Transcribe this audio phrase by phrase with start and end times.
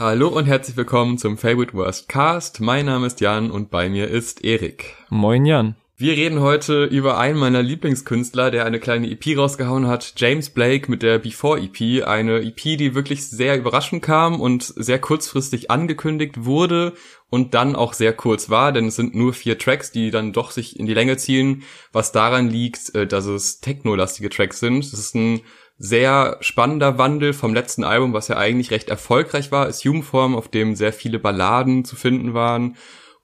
[0.00, 2.58] Hallo und herzlich willkommen zum Favorite Worst Cast.
[2.62, 4.96] Mein Name ist Jan und bei mir ist Erik.
[5.10, 5.76] Moin Jan.
[5.98, 10.90] Wir reden heute über einen meiner Lieblingskünstler, der eine kleine EP rausgehauen hat, James Blake
[10.90, 16.46] mit der Before EP, eine EP, die wirklich sehr überraschend kam und sehr kurzfristig angekündigt
[16.46, 16.94] wurde
[17.28, 20.50] und dann auch sehr kurz war, denn es sind nur vier Tracks, die dann doch
[20.50, 21.62] sich in die Länge ziehen,
[21.92, 24.82] was daran liegt, äh, dass es technolastige Tracks sind.
[24.82, 25.42] Es ist ein
[25.82, 30.48] sehr spannender Wandel vom letzten Album, was ja eigentlich recht erfolgreich war, ist Jugendform, auf
[30.48, 32.76] dem sehr viele Balladen zu finden waren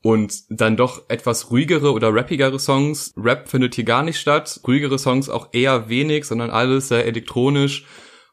[0.02, 3.12] und dann doch etwas ruhigere oder rappigere Songs.
[3.14, 7.84] Rap findet hier gar nicht statt, ruhigere Songs auch eher wenig, sondern alles sehr elektronisch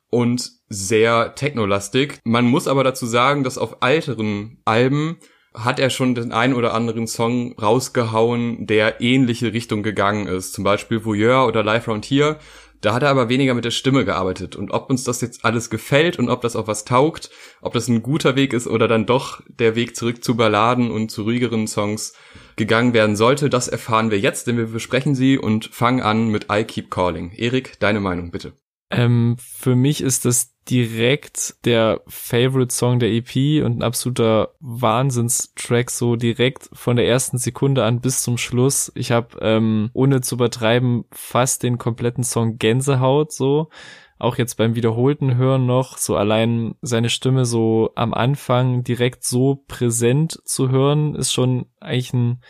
[0.09, 2.19] und sehr technolastig.
[2.23, 5.17] Man muss aber dazu sagen, dass auf älteren Alben
[5.53, 10.53] hat er schon den einen oder anderen Song rausgehauen, der ähnliche Richtung gegangen ist.
[10.53, 12.39] Zum Beispiel Voyeur oder Live Round Here
[12.83, 14.57] da hat er aber weniger mit der Stimme gearbeitet.
[14.57, 17.29] Und ob uns das jetzt alles gefällt und ob das auch was taugt,
[17.61, 21.09] ob das ein guter Weg ist oder dann doch der Weg zurück zu Balladen und
[21.09, 22.13] zu ruhigeren Songs
[22.57, 26.47] gegangen werden sollte, das erfahren wir jetzt, denn wir besprechen sie und fangen an mit
[26.51, 27.31] I Keep Calling.
[27.31, 28.53] Erik, deine Meinung bitte.
[28.91, 35.91] Ähm, für mich ist das direkt der Favorite Song der EP und ein absoluter Wahnsinnstrack,
[35.91, 38.91] so direkt von der ersten Sekunde an bis zum Schluss.
[38.95, 43.69] Ich habe, ähm, ohne zu übertreiben, fast den kompletten Song Gänsehaut so.
[44.19, 49.63] Auch jetzt beim wiederholten Hören noch, so allein seine Stimme so am Anfang direkt so
[49.67, 52.41] präsent zu hören, ist schon eigentlich ein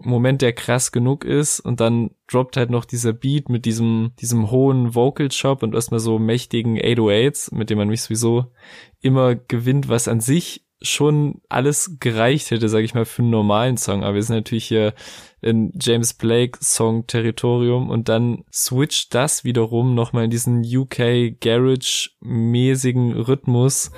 [0.00, 4.50] Moment, der krass genug ist und dann droppt halt noch dieser Beat mit diesem, diesem
[4.50, 8.46] hohen Vocal Chop und erstmal so mächtigen 808s, mit dem man mich sowieso
[9.00, 13.76] immer gewinnt, was an sich schon alles gereicht hätte, sage ich mal, für einen normalen
[13.76, 14.04] Song.
[14.04, 14.94] Aber wir sind natürlich hier
[15.40, 22.10] in James Blake Song Territorium und dann switcht das wiederum nochmal in diesen UK Garage
[22.20, 23.90] mäßigen Rhythmus.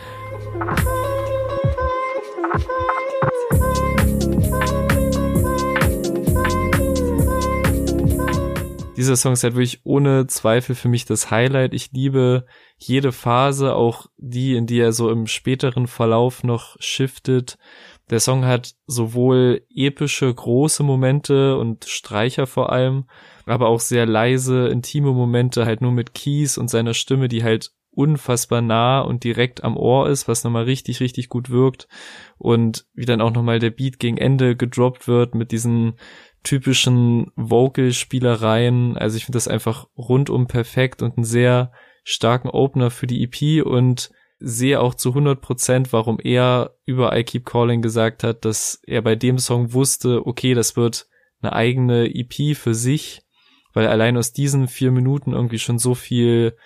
[9.01, 11.73] Dieser Song ist halt wirklich ohne Zweifel für mich das Highlight.
[11.73, 12.45] Ich liebe
[12.77, 17.57] jede Phase, auch die, in die er so im späteren Verlauf noch shiftet.
[18.11, 23.07] Der Song hat sowohl epische, große Momente und Streicher vor allem,
[23.47, 27.71] aber auch sehr leise, intime Momente, halt nur mit Keys und seiner Stimme, die halt
[27.93, 31.89] unfassbar nah und direkt am Ohr ist, was nochmal richtig, richtig gut wirkt.
[32.37, 35.95] Und wie dann auch nochmal der Beat gegen Ende gedroppt wird mit diesen
[36.43, 38.97] typischen Vocal-Spielereien.
[38.97, 41.73] Also ich finde das einfach rundum perfekt und einen sehr
[42.05, 47.25] starken Opener für die EP und sehe auch zu 100 Prozent, warum er über I
[47.25, 51.07] Keep Calling gesagt hat, dass er bei dem Song wusste, okay, das wird
[51.43, 53.23] eine eigene EP für sich,
[53.75, 56.57] weil allein aus diesen vier Minuten irgendwie schon so viel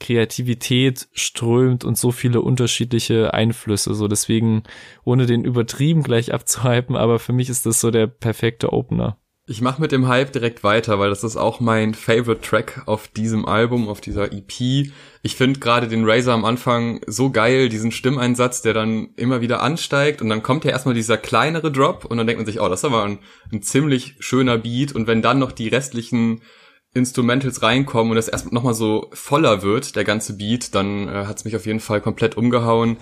[0.00, 3.94] Kreativität strömt und so viele unterschiedliche Einflüsse.
[3.94, 4.62] So deswegen,
[5.04, 9.18] ohne den übertrieben gleich abzuhypen, aber für mich ist das so der perfekte Opener.
[9.50, 13.08] Ich mache mit dem Hype direkt weiter, weil das ist auch mein Favorite Track auf
[13.08, 14.92] diesem Album, auf dieser EP.
[15.22, 19.62] Ich finde gerade den Razor am Anfang so geil, diesen Stimmeinsatz, der dann immer wieder
[19.62, 22.68] ansteigt und dann kommt ja erstmal dieser kleinere Drop und dann denkt man sich, oh,
[22.68, 23.20] das ist aber ein,
[23.50, 26.42] ein ziemlich schöner Beat und wenn dann noch die restlichen
[26.98, 31.44] Instrumentals reinkommen und das erstmal nochmal so voller wird, der ganze Beat, dann äh, hat's
[31.44, 32.98] mich auf jeden Fall komplett umgehauen.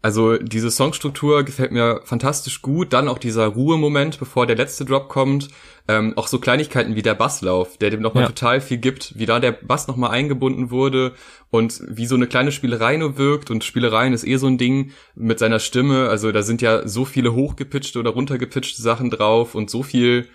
[0.00, 2.92] Also diese Songstruktur gefällt mir fantastisch gut.
[2.92, 5.48] Dann auch dieser Ruhemoment, bevor der letzte Drop kommt.
[5.88, 8.28] Ähm, auch so Kleinigkeiten wie der Basslauf, der dem nochmal ja.
[8.28, 11.14] total viel gibt, wie da der Bass nochmal eingebunden wurde
[11.50, 13.50] und wie so eine kleine Spielerei nur wirkt.
[13.50, 16.08] Und Spielereien ist eh so ein Ding mit seiner Stimme.
[16.08, 20.28] Also da sind ja so viele hochgepitchte oder runtergepitchte Sachen drauf und so viel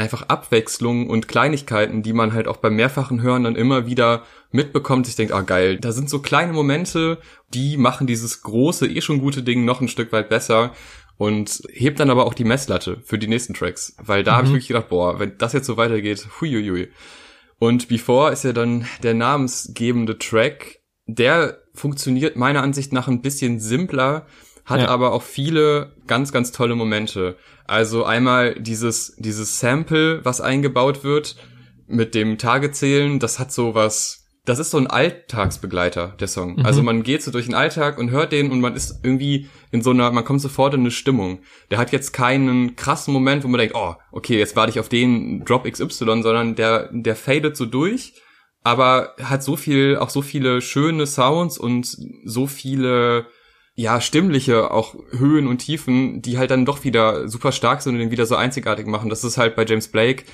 [0.00, 5.06] einfach Abwechslung und Kleinigkeiten, die man halt auch beim mehrfachen Hören dann immer wieder mitbekommt.
[5.08, 7.18] Ich denke, ah geil, da sind so kleine Momente,
[7.54, 10.72] die machen dieses große, eh schon gute Ding noch ein Stück weit besser
[11.18, 14.36] und hebt dann aber auch die Messlatte für die nächsten Tracks, weil da mhm.
[14.36, 16.88] habe ich wirklich gedacht, boah, wenn das jetzt so weitergeht, huiuiui.
[17.58, 23.60] Und Before ist ja dann der namensgebende Track, der funktioniert meiner Ansicht nach ein bisschen
[23.60, 24.26] simpler,
[24.70, 24.88] hat ja.
[24.88, 27.36] aber auch viele ganz, ganz tolle Momente.
[27.66, 31.36] Also einmal dieses, dieses Sample, was eingebaut wird
[31.86, 36.56] mit dem Tagezählen, das hat so was, das ist so ein Alltagsbegleiter, der Song.
[36.56, 36.66] Mhm.
[36.66, 39.82] Also man geht so durch den Alltag und hört den und man ist irgendwie in
[39.82, 41.40] so einer, man kommt sofort in eine Stimmung.
[41.70, 44.88] Der hat jetzt keinen krassen Moment, wo man denkt, oh, okay, jetzt warte ich auf
[44.88, 45.88] den Drop XY,
[46.22, 48.14] sondern der, der fadet so durch,
[48.62, 53.26] aber hat so viel, auch so viele schöne Sounds und so viele
[53.74, 58.00] ja, stimmliche auch Höhen und Tiefen, die halt dann doch wieder super stark sind und
[58.00, 59.10] den wieder so einzigartig machen.
[59.10, 60.24] Das ist halt bei James Blake,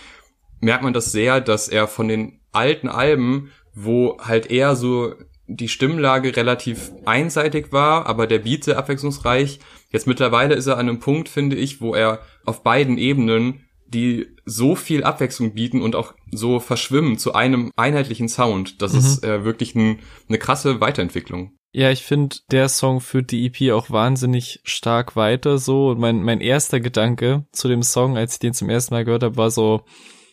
[0.61, 5.15] merkt man das sehr, dass er von den alten Alben, wo halt eher so
[5.49, 9.61] die Stimmlage relativ einseitig war, aber der Beat sehr abwechslungsreich.
[9.91, 14.27] Jetzt mittlerweile ist er an einem Punkt, finde ich, wo er auf beiden Ebenen die
[14.45, 18.83] so viel Abwechslung bieten und auch so verschwimmen zu einem einheitlichen Sound.
[18.83, 18.99] Das mhm.
[18.99, 21.53] ist äh, wirklich ein, eine krasse Weiterentwicklung.
[21.77, 25.91] Ja, ich finde, der Song führt die EP auch wahnsinnig stark weiter so.
[25.91, 29.23] Und mein, mein erster Gedanke zu dem Song, als ich den zum ersten Mal gehört
[29.23, 29.83] habe, war so,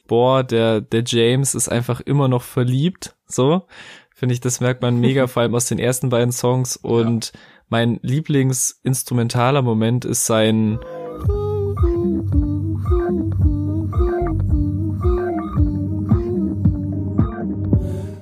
[0.07, 3.17] boah, der, der James ist einfach immer noch verliebt.
[3.27, 3.67] So,
[4.15, 6.77] finde ich, das merkt man mega, vor allem aus den ersten beiden Songs.
[6.77, 7.39] Und ja.
[7.67, 10.79] mein Lieblingsinstrumentaler Moment ist sein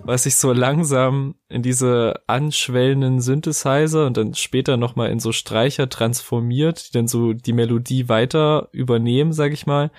[0.03, 5.89] was sich so langsam in diese anschwellenden Synthesizer und dann später nochmal in so Streicher
[5.89, 9.91] transformiert, die dann so die Melodie weiter übernehmen, sag ich mal.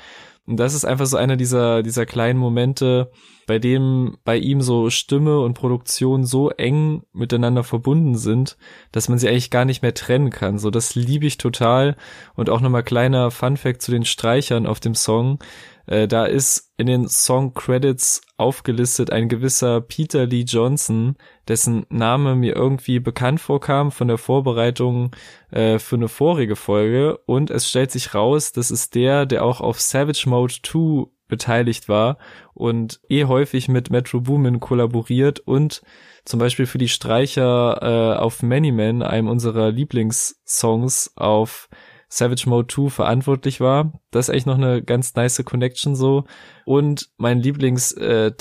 [0.44, 3.12] Und das ist einfach so einer dieser, dieser kleinen Momente,
[3.46, 8.56] bei dem bei ihm so Stimme und Produktion so eng miteinander verbunden sind,
[8.90, 10.58] dass man sie eigentlich gar nicht mehr trennen kann.
[10.58, 11.96] So, das liebe ich total.
[12.34, 15.38] Und auch nochmal kleiner Fun Fact zu den Streichern auf dem Song.
[15.86, 21.16] Äh, da ist in den Song Credits aufgelistet ein gewisser Peter Lee Johnson,
[21.48, 25.14] dessen Name mir irgendwie bekannt vorkam von der Vorbereitung
[25.50, 27.18] äh, für eine vorige Folge.
[27.26, 31.88] Und es stellt sich raus, das ist der, der auch auf Savage Mode 2 beteiligt
[31.88, 32.18] war
[32.52, 35.80] und eh häufig mit Metro Boomin kollaboriert und
[36.26, 41.70] zum Beispiel für die Streicher äh, auf Many Men, einem unserer Lieblingssongs auf
[42.14, 43.98] Savage Mode 2 verantwortlich war.
[44.10, 46.24] Das ist echt noch eine ganz nice Connection so.
[46.66, 48.32] Und mein Lieblings äh,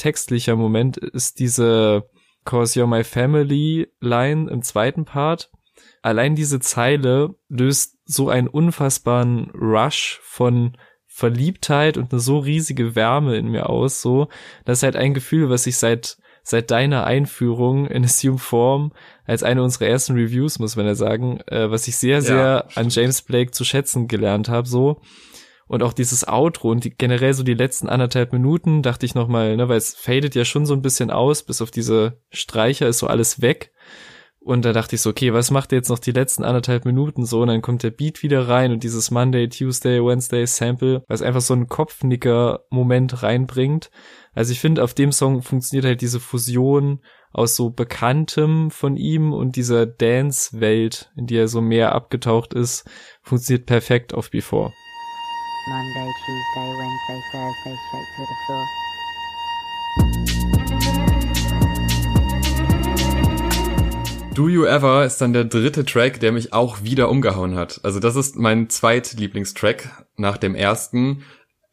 [0.57, 2.03] Moment ist diese
[2.44, 5.51] Cause You're My Family Line im zweiten Part.
[6.01, 10.75] Allein diese Zeile löst so einen unfassbaren Rush von
[11.07, 14.27] Verliebtheit und eine so riesige Wärme in mir aus, so.
[14.65, 18.91] Das ist halt ein Gefühl, was ich seit seit deiner Einführung in Assume Form
[19.25, 22.65] als eine unserer ersten Reviews, muss man ja sagen, äh, was ich sehr, sehr ja,
[22.75, 25.01] an James Blake zu schätzen gelernt habe, so.
[25.67, 29.55] Und auch dieses Outro und die, generell so die letzten anderthalb Minuten dachte ich nochmal,
[29.55, 32.99] ne, weil es fadet ja schon so ein bisschen aus, bis auf diese Streicher ist
[32.99, 33.71] so alles weg.
[34.43, 37.25] Und da dachte ich so, okay, was macht ihr jetzt noch die letzten anderthalb Minuten
[37.25, 37.41] so?
[37.41, 41.41] Und dann kommt der Beat wieder rein und dieses Monday, Tuesday, Wednesday Sample, was einfach
[41.41, 43.91] so einen Kopfnicker-Moment reinbringt.
[44.33, 47.01] Also ich finde, auf dem Song funktioniert halt diese Fusion
[47.31, 52.89] aus so Bekanntem von ihm und dieser Dance-Welt, in die er so mehr abgetaucht ist,
[53.21, 54.73] funktioniert perfekt auf Before.
[55.67, 60.40] Monday, Tuesday, Wednesday, Thursday, straight to the floor.
[64.33, 67.81] Do You Ever ist dann der dritte Track, der mich auch wieder umgehauen hat.
[67.83, 71.24] Also das ist mein zweitlieblingstrack nach dem ersten.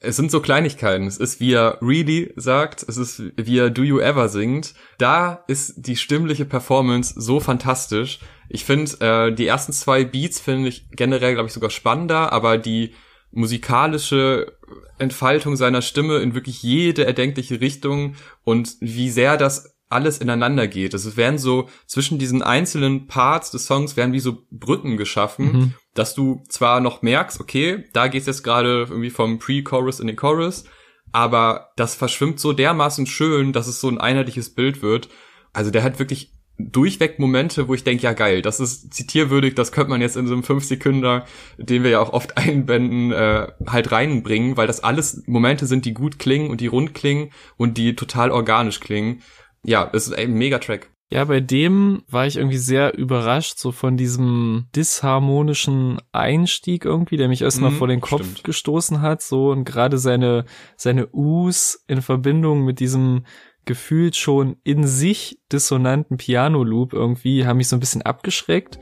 [0.00, 1.06] Es sind so Kleinigkeiten.
[1.06, 2.84] Es ist, wie er Really sagt.
[2.88, 4.74] Es ist, wie er Do You Ever singt.
[4.98, 8.18] Da ist die stimmliche Performance so fantastisch.
[8.48, 12.58] Ich finde, äh, die ersten zwei Beats finde ich generell, glaube ich, sogar spannender, aber
[12.58, 12.92] die
[13.30, 14.58] musikalische
[14.98, 20.92] Entfaltung seiner Stimme in wirklich jede erdenkliche Richtung und wie sehr das alles ineinander geht.
[20.94, 25.52] Also es werden so zwischen diesen einzelnen Parts des Songs werden wie so Brücken geschaffen,
[25.52, 25.74] mhm.
[25.94, 30.16] dass du zwar noch merkst, okay, da geht's jetzt gerade irgendwie vom Pre-Chorus in den
[30.16, 30.64] Chorus,
[31.12, 35.08] aber das verschwimmt so dermaßen schön, dass es so ein einheitliches Bild wird.
[35.52, 39.70] Also der hat wirklich durchweg Momente, wo ich denke, ja geil, das ist zitierwürdig, das
[39.70, 41.22] könnte man jetzt in so einem 5 Sekunden,
[41.56, 45.94] den wir ja auch oft einbänden, äh, halt reinbringen, weil das alles Momente sind, die
[45.94, 49.22] gut klingen und die rund klingen und die total organisch klingen
[49.68, 50.90] ja, es ist ein Megatrack.
[51.10, 57.28] Ja, bei dem war ich irgendwie sehr überrascht, so von diesem disharmonischen Einstieg irgendwie, der
[57.28, 58.44] mich erstmal mm, vor den Kopf stimmt.
[58.44, 60.44] gestoßen hat, so und gerade seine,
[60.76, 63.24] seine Us in Verbindung mit diesem
[63.64, 68.78] gefühlt schon in sich dissonanten Piano-Loop irgendwie haben mich so ein bisschen abgeschreckt.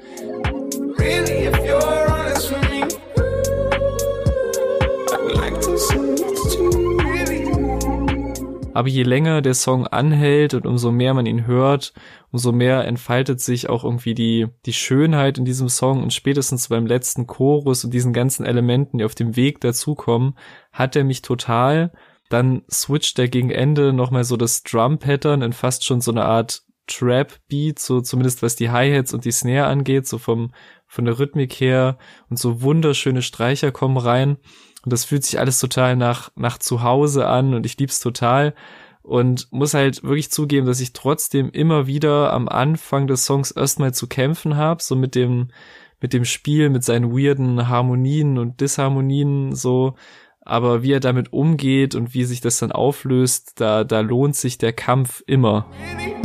[0.98, 1.48] Really,
[8.76, 11.94] Aber je länger der Song anhält und umso mehr man ihn hört,
[12.30, 16.02] umso mehr entfaltet sich auch irgendwie die, die Schönheit in diesem Song.
[16.02, 20.34] Und spätestens beim letzten Chorus und diesen ganzen Elementen, die auf dem Weg dazukommen,
[20.72, 21.90] hat er mich total.
[22.28, 26.60] Dann switcht er gegen Ende nochmal so das Drum-Pattern in fast schon so eine Art
[26.86, 30.52] Trap-Beat, so zumindest was die Hi-Hats und die Snare angeht, so vom,
[30.86, 31.96] von der Rhythmik her.
[32.28, 34.36] Und so wunderschöne Streicher kommen rein
[34.86, 38.54] und das fühlt sich alles total nach, nach Zuhause an und ich lieb's total.
[39.02, 43.92] Und muss halt wirklich zugeben, dass ich trotzdem immer wieder am Anfang des Songs erstmal
[43.92, 45.48] zu kämpfen habe, so mit dem,
[46.00, 49.94] mit dem Spiel, mit seinen weirden Harmonien und Disharmonien, so.
[50.40, 54.56] Aber wie er damit umgeht und wie sich das dann auflöst, da, da lohnt sich
[54.56, 55.66] der Kampf immer.
[55.98, 56.15] Really?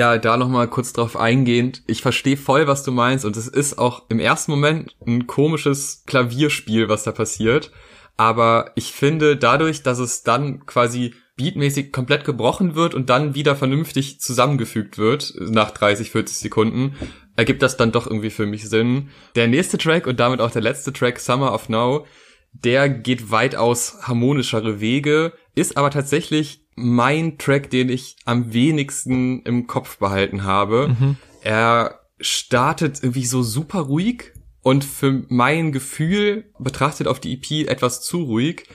[0.00, 1.82] Ja, da nochmal kurz drauf eingehend.
[1.86, 6.04] Ich verstehe voll, was du meinst und es ist auch im ersten Moment ein komisches
[6.06, 7.70] Klavierspiel, was da passiert.
[8.16, 13.54] Aber ich finde dadurch, dass es dann quasi beatmäßig komplett gebrochen wird und dann wieder
[13.56, 16.96] vernünftig zusammengefügt wird nach 30, 40 Sekunden,
[17.36, 19.10] ergibt das dann doch irgendwie für mich Sinn.
[19.36, 22.06] Der nächste Track und damit auch der letzte Track, Summer of Now,
[22.52, 29.66] der geht weitaus harmonischere Wege, ist aber tatsächlich mein Track, den ich am wenigsten im
[29.66, 30.96] Kopf behalten habe.
[30.98, 31.16] Mhm.
[31.42, 34.32] Er startet irgendwie so super ruhig
[34.62, 38.68] und für mein Gefühl betrachtet auf die EP etwas zu ruhig.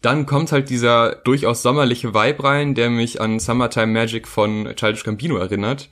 [0.00, 5.04] Dann kommt halt dieser durchaus sommerliche Vibe rein, der mich an Summertime Magic von Childish
[5.04, 5.90] Gambino erinnert.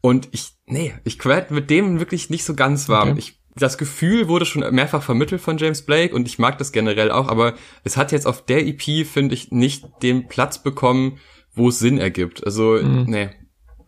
[0.00, 3.10] Und ich, nee, ich werd mit dem wirklich nicht so ganz warm.
[3.10, 3.18] Okay.
[3.18, 7.10] Ich, das Gefühl wurde schon mehrfach vermittelt von James Blake und ich mag das generell
[7.10, 11.18] auch, aber es hat jetzt auf der EP, finde ich, nicht den Platz bekommen,
[11.54, 12.44] wo es Sinn ergibt.
[12.44, 13.04] Also, mhm.
[13.06, 13.30] nee,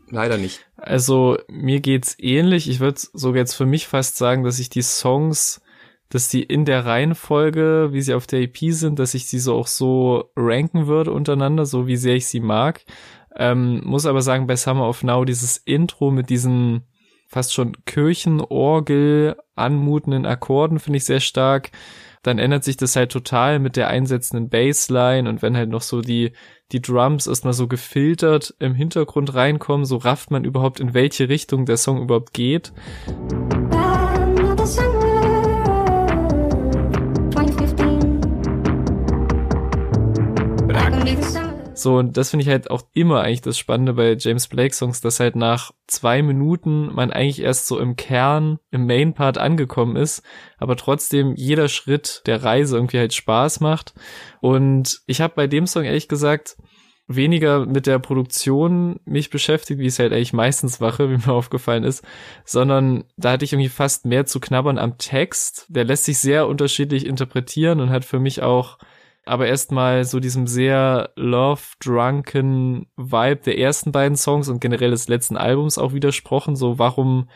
[0.09, 0.67] leider nicht.
[0.77, 2.69] Also, mir geht's ähnlich.
[2.71, 5.61] Ich würde sogar jetzt für mich fast sagen, dass ich die Songs,
[6.09, 9.55] dass die in der Reihenfolge, wie sie auf der EP sind, dass ich sie so
[9.55, 12.85] auch so ranken würde untereinander, so wie sehr ich sie mag.
[13.37, 16.88] Ähm, muss aber sagen, bei Summer of Now dieses Intro mit diesen
[17.29, 21.71] fast schon Kirchenorgel anmutenden Akkorden finde ich sehr stark.
[22.23, 26.01] Dann ändert sich das halt total mit der einsetzenden Bassline und wenn halt noch so
[26.01, 26.33] die,
[26.73, 31.67] die Drums erstmal so gefiltert im Hintergrund reinkommen, so rafft man überhaupt in welche Richtung
[31.67, 32.73] der Song überhaupt geht.
[41.79, 45.01] So, und das finde ich halt auch immer eigentlich das Spannende bei James Blake Songs,
[45.01, 49.95] dass halt nach zwei Minuten man eigentlich erst so im Kern, im Main Part angekommen
[49.95, 50.23] ist,
[50.59, 53.95] aber trotzdem jeder Schritt der Reise irgendwie halt Spaß macht.
[54.41, 56.57] Und ich habe bei dem Song ehrlich gesagt
[57.07, 61.85] weniger mit der Produktion mich beschäftigt, wie es halt eigentlich meistens mache, wie mir aufgefallen
[61.85, 62.05] ist,
[62.45, 65.67] sondern da hatte ich irgendwie fast mehr zu knabbern am Text.
[65.69, 68.79] Der lässt sich sehr unterschiedlich interpretieren und hat für mich auch
[69.29, 75.37] aber erstmal so diesem sehr love-drunken Vibe der ersten beiden Songs und generell des letzten
[75.37, 76.57] Albums auch widersprochen.
[76.57, 77.29] So, warum,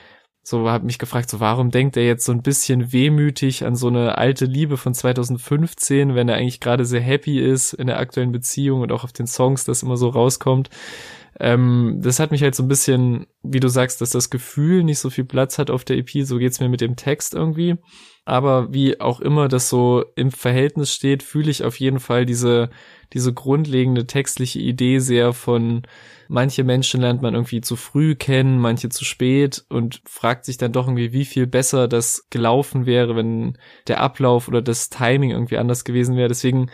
[0.43, 3.89] so habe mich gefragt, so warum denkt er jetzt so ein bisschen wehmütig an so
[3.89, 8.33] eine alte Liebe von 2015, wenn er eigentlich gerade sehr happy ist in der aktuellen
[8.33, 10.71] Beziehung und auch auf den Songs, das immer so rauskommt.
[11.45, 15.01] Ähm, das hat mich halt so ein bisschen, wie du sagst, dass das Gefühl nicht
[15.01, 17.75] so viel Platz hat auf der EP, so geht's mir mit dem Text irgendwie.
[18.25, 22.71] Aber wie auch immer das so im Verhältnis steht, fühle ich auf jeden Fall diese,
[23.13, 25.83] diese grundlegende textliche Idee sehr von
[26.29, 30.73] manche Menschen lernt man irgendwie zu früh kennen, manche zu spät und fragt sich dann
[30.73, 33.59] doch irgendwie, wie viel besser das gelaufen wäre, wenn
[33.89, 36.29] der Ablauf oder das Timing irgendwie anders gewesen wäre.
[36.29, 36.71] Deswegen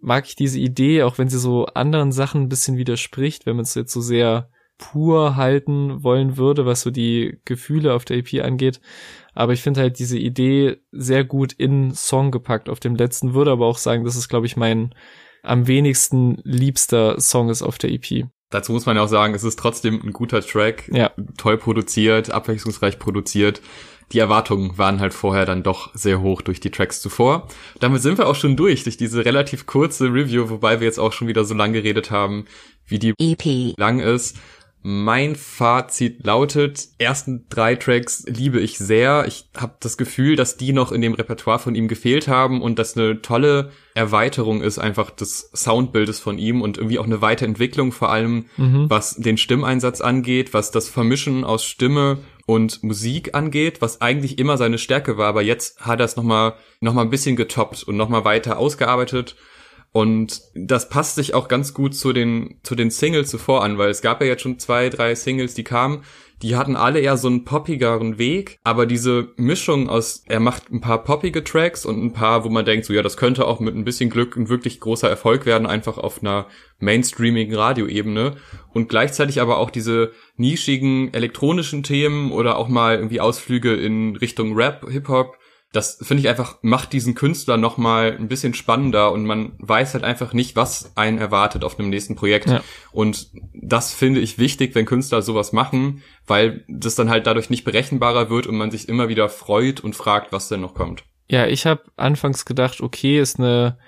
[0.00, 3.64] mag ich diese Idee, auch wenn sie so anderen Sachen ein bisschen widerspricht, wenn man
[3.64, 8.44] es jetzt so sehr pur halten wollen würde, was so die Gefühle auf der EP
[8.44, 8.80] angeht.
[9.34, 13.52] Aber ich finde halt diese Idee sehr gut in Song gepackt auf dem letzten, würde
[13.52, 14.94] aber auch sagen, das ist, glaube ich, mein
[15.42, 18.26] am wenigsten liebster Song ist auf der EP.
[18.50, 21.10] Dazu muss man ja auch sagen, es ist trotzdem ein guter Track, ja.
[21.36, 23.60] toll produziert, abwechslungsreich produziert.
[24.12, 27.48] Die Erwartungen waren halt vorher dann doch sehr hoch durch die Tracks zuvor.
[27.80, 31.12] Damit sind wir auch schon durch, durch diese relativ kurze Review, wobei wir jetzt auch
[31.12, 32.46] schon wieder so lang geredet haben,
[32.86, 34.36] wie die EP lang ist.
[34.88, 39.24] Mein Fazit lautet, ersten drei Tracks liebe ich sehr.
[39.26, 42.78] Ich habe das Gefühl, dass die noch in dem Repertoire von ihm gefehlt haben und
[42.78, 47.90] dass eine tolle Erweiterung ist einfach des Soundbildes von ihm und irgendwie auch eine Weiterentwicklung
[47.90, 48.88] vor allem, mhm.
[48.88, 54.56] was den Stimmeinsatz angeht, was das Vermischen aus Stimme und Musik angeht, was eigentlich immer
[54.56, 57.96] seine Stärke war, aber jetzt hat er es nochmal noch mal ein bisschen getoppt und
[57.96, 59.36] nochmal weiter ausgearbeitet
[59.96, 63.88] und das passt sich auch ganz gut zu den, zu den Singles zuvor an, weil
[63.88, 66.02] es gab ja jetzt schon zwei, drei Singles, die kamen,
[66.42, 70.82] die hatten alle eher so einen poppigeren Weg, aber diese Mischung aus, er macht ein
[70.82, 73.74] paar poppige Tracks und ein paar, wo man denkt, so ja, das könnte auch mit
[73.74, 76.46] ein bisschen Glück ein wirklich großer Erfolg werden, einfach auf einer
[76.78, 78.36] mainstreamigen Radioebene.
[78.74, 84.54] Und gleichzeitig aber auch diese nischigen elektronischen Themen oder auch mal irgendwie Ausflüge in Richtung
[84.54, 85.38] Rap, Hip-Hop,
[85.72, 90.04] das finde ich einfach, macht diesen Künstler nochmal ein bisschen spannender und man weiß halt
[90.04, 92.48] einfach nicht, was einen erwartet auf einem nächsten Projekt.
[92.48, 92.62] Ja.
[92.92, 97.64] Und das finde ich wichtig, wenn Künstler sowas machen, weil das dann halt dadurch nicht
[97.64, 101.04] berechenbarer wird und man sich immer wieder freut und fragt, was denn noch kommt.
[101.28, 103.78] Ja, ich habe anfangs gedacht, okay, ist eine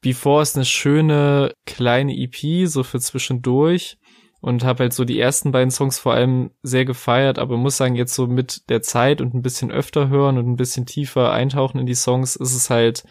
[0.00, 3.98] Before ist eine schöne kleine EP, so für zwischendurch
[4.40, 7.94] und habe halt so die ersten beiden Songs vor allem sehr gefeiert, aber muss sagen,
[7.96, 11.80] jetzt so mit der Zeit und ein bisschen öfter hören und ein bisschen tiefer eintauchen
[11.80, 13.04] in die Songs, ist es halt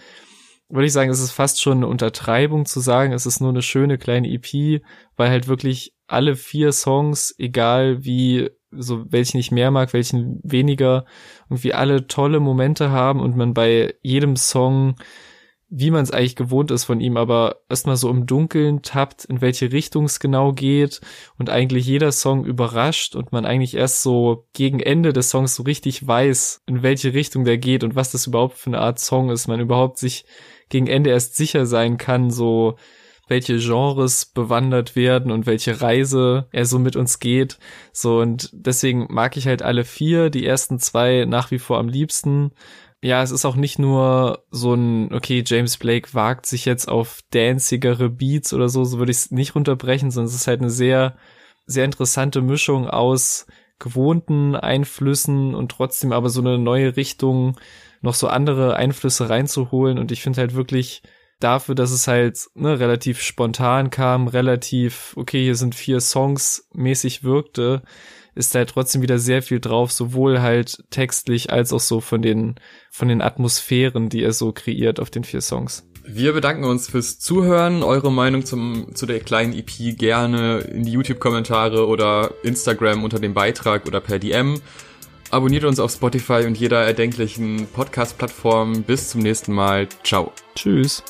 [0.69, 3.61] würde ich sagen, es ist fast schon eine Untertreibung zu sagen, es ist nur eine
[3.61, 4.81] schöne kleine EP,
[5.15, 11.05] weil halt wirklich alle vier Songs, egal wie, so welchen ich mehr mag, welchen weniger,
[11.49, 14.95] irgendwie alle tolle Momente haben und man bei jedem Song
[15.77, 19.41] wie man es eigentlich gewohnt ist von ihm, aber erstmal so im Dunkeln tappt, in
[19.41, 21.01] welche Richtung es genau geht
[21.37, 25.63] und eigentlich jeder Song überrascht und man eigentlich erst so gegen Ende des Songs so
[25.63, 29.29] richtig weiß, in welche Richtung der geht und was das überhaupt für eine Art Song
[29.29, 30.23] ist, man überhaupt sich
[30.69, 32.77] gegen Ende erst sicher sein kann, so
[33.27, 37.57] welche Genres bewandert werden und welche Reise er so mit uns geht.
[37.91, 41.89] So und deswegen mag ich halt alle vier, die ersten zwei nach wie vor am
[41.89, 42.51] liebsten
[43.05, 47.19] ja, es ist auch nicht nur so ein, okay, James Blake wagt sich jetzt auf
[47.29, 50.71] dancigere Beats oder so, so würde ich es nicht runterbrechen, sondern es ist halt eine
[50.71, 51.15] sehr,
[51.67, 53.45] sehr interessante Mischung aus
[53.77, 57.59] gewohnten Einflüssen und trotzdem aber so eine neue Richtung,
[58.01, 59.99] noch so andere Einflüsse reinzuholen.
[59.99, 61.03] Und ich finde halt wirklich
[61.39, 67.23] dafür, dass es halt ne, relativ spontan kam, relativ, okay, hier sind vier Songs mäßig
[67.23, 67.83] wirkte,
[68.35, 72.21] ist da halt trotzdem wieder sehr viel drauf, sowohl halt textlich als auch so von
[72.21, 72.55] den,
[72.91, 75.87] von den Atmosphären, die er so kreiert auf den vier Songs.
[76.07, 77.81] Wir bedanken uns fürs Zuhören.
[77.81, 83.33] Eure Meinung zum, zu der kleinen EP gerne in die YouTube-Kommentare oder Instagram unter dem
[83.33, 84.61] Beitrag oder per DM.
[85.31, 88.83] Abonniert uns auf Spotify und jeder erdenklichen Podcast-Plattform.
[88.83, 89.87] Bis zum nächsten Mal.
[90.03, 90.31] Ciao.
[90.55, 91.03] Tschüss.